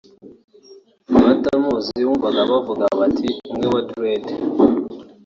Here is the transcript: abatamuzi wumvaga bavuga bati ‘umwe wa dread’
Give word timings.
abatamuzi 1.19 1.99
wumvaga 2.07 2.41
bavuga 2.51 2.85
bati 2.99 3.29
‘umwe 3.51 3.65
wa 3.73 3.81
dread’ 3.89 4.25